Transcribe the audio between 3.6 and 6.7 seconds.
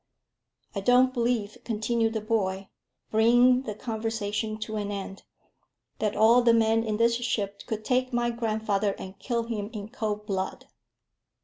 the conversation to an end, "that all the